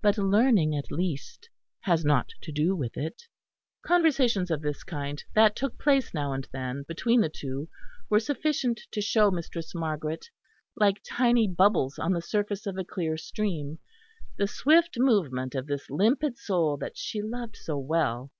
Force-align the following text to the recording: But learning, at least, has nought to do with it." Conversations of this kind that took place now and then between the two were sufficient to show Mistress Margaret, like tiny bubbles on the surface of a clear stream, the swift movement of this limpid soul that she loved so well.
But 0.00 0.16
learning, 0.16 0.76
at 0.76 0.92
least, 0.92 1.50
has 1.80 2.04
nought 2.04 2.28
to 2.42 2.52
do 2.52 2.76
with 2.76 2.96
it." 2.96 3.24
Conversations 3.84 4.48
of 4.48 4.62
this 4.62 4.84
kind 4.84 5.20
that 5.34 5.56
took 5.56 5.76
place 5.76 6.14
now 6.14 6.32
and 6.32 6.46
then 6.52 6.84
between 6.86 7.20
the 7.20 7.28
two 7.28 7.68
were 8.08 8.20
sufficient 8.20 8.82
to 8.92 9.00
show 9.00 9.32
Mistress 9.32 9.74
Margaret, 9.74 10.26
like 10.76 11.02
tiny 11.04 11.48
bubbles 11.48 11.98
on 11.98 12.12
the 12.12 12.22
surface 12.22 12.64
of 12.64 12.78
a 12.78 12.84
clear 12.84 13.16
stream, 13.16 13.80
the 14.38 14.46
swift 14.46 15.00
movement 15.00 15.56
of 15.56 15.66
this 15.66 15.90
limpid 15.90 16.38
soul 16.38 16.76
that 16.76 16.96
she 16.96 17.20
loved 17.20 17.56
so 17.56 17.76
well. 17.76 18.30